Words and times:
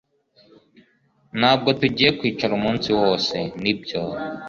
Ntabwo 1.39 1.69
tugiye 1.79 2.09
kwicara 2.19 2.51
umunsi 2.59 2.89
wose 3.01 3.35
nibyo 3.61 4.01